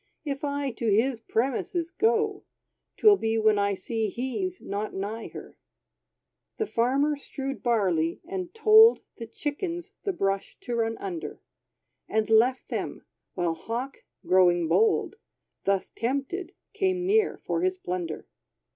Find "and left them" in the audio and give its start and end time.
12.09-13.05